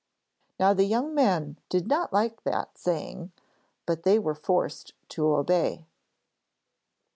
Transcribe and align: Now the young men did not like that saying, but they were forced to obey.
Now 0.59 0.73
the 0.73 0.85
young 0.85 1.13
men 1.13 1.59
did 1.69 1.85
not 1.87 2.11
like 2.11 2.41
that 2.41 2.75
saying, 2.75 3.33
but 3.85 4.01
they 4.01 4.17
were 4.17 4.33
forced 4.33 4.95
to 5.09 5.27
obey. 5.35 5.85